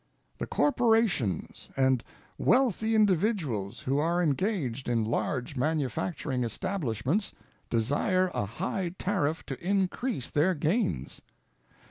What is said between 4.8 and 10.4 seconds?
in large manufacturing establishments desire a high tariff to increase